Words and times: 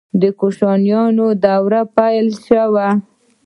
د 0.21 0.23
کوشانشاهانو 0.39 1.25
دوره 1.45 1.81
پیل 1.95 2.27
شوه 2.45 2.87